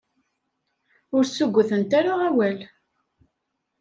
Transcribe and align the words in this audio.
Ur 1.15 1.23
ssuggutent 1.25 1.91
ara 1.99 2.13
awal. 2.27 2.57